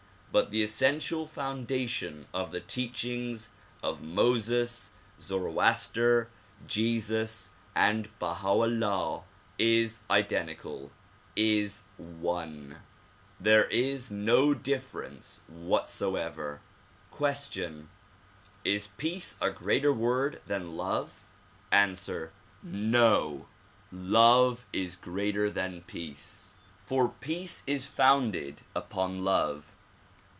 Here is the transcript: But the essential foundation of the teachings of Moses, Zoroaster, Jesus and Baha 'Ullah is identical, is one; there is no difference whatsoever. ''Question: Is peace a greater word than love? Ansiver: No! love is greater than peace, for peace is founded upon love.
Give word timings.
But 0.33 0.49
the 0.51 0.63
essential 0.63 1.27
foundation 1.27 2.25
of 2.33 2.53
the 2.53 2.61
teachings 2.61 3.49
of 3.83 4.01
Moses, 4.01 4.91
Zoroaster, 5.19 6.29
Jesus 6.65 7.49
and 7.75 8.07
Baha 8.17 8.47
'Ullah 8.47 9.23
is 9.59 9.99
identical, 10.09 10.93
is 11.35 11.83
one; 11.97 12.79
there 13.41 13.65
is 13.65 14.09
no 14.09 14.53
difference 14.53 15.41
whatsoever. 15.49 16.61
''Question: 17.11 17.89
Is 18.63 18.87
peace 18.95 19.35
a 19.41 19.49
greater 19.51 19.91
word 19.91 20.41
than 20.47 20.77
love? 20.77 21.27
Ansiver: 21.73 22.31
No! 22.63 23.49
love 23.91 24.65
is 24.71 24.95
greater 24.95 25.49
than 25.51 25.81
peace, 25.81 26.53
for 26.79 27.09
peace 27.09 27.63
is 27.67 27.85
founded 27.85 28.61
upon 28.73 29.25
love. 29.25 29.75